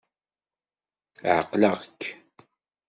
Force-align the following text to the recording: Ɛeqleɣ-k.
Ɛeqleɣ-k. 1.35 2.01